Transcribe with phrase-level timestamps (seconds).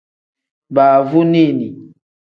[0.75, 1.67] Baavunini.